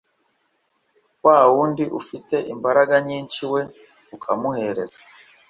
wawundi 1.25 1.83
ufite 1.99 2.35
imbaraga 2.53 2.95
nyinshi 3.07 3.41
we 3.51 3.61
ukamuhereza 4.15 4.99